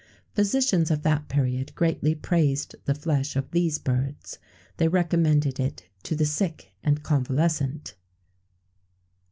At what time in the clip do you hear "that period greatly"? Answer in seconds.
1.03-2.15